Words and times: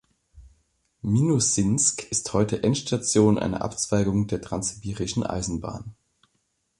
Minussinsk 1.03 2.09
ist 2.09 2.33
heute 2.33 2.63
Endstation 2.63 3.37
einer 3.37 3.61
Abzweigung 3.61 4.25
der 4.25 4.41
Transsibirischen 4.41 5.23
Eisenbahn. 5.23 5.93